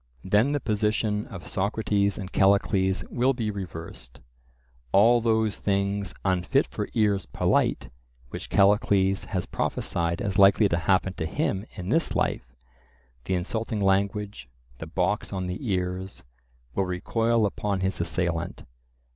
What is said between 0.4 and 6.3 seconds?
the position of Socrates and Callicles will be reversed; all those things